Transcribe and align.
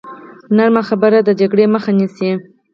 نرمه 0.55 0.81
خبره 0.89 1.19
د 1.23 1.29
جګړې 1.39 1.65
مخه 1.73 1.91
نیسي. 1.97 2.29